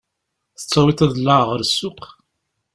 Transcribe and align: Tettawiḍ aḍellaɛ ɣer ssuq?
Tettawiḍ 0.59 0.99
aḍellaɛ 1.05 1.41
ɣer 1.49 1.61
ssuq? 1.69 2.01